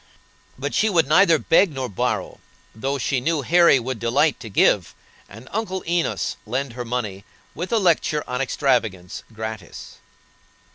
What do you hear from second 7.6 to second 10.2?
a lecture on extravagance, gratis.